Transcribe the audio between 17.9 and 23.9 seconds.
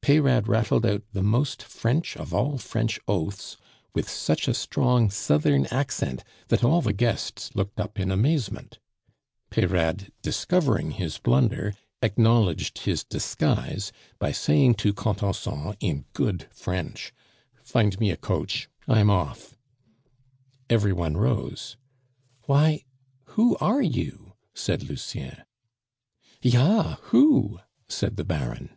me a coach I'm off." Every one rose. "Why, who are